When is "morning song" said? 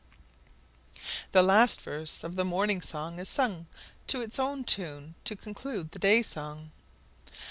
2.43-3.19